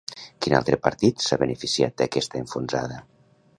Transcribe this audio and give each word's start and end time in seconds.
Quin 0.45 0.55
altre 0.59 0.79
partit 0.85 1.27
s'ha 1.27 1.39
beneficiat 1.43 1.95
d'aquesta 2.01 2.43
enfonsada? 2.43 3.01